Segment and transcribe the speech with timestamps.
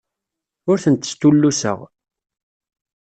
[0.71, 1.79] Ur tent-stulluseɣ.